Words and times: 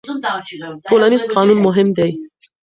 ټولنيز 0.89 1.23
قانون 1.35 1.57
مهم 1.67 1.87
دی. 1.97 2.11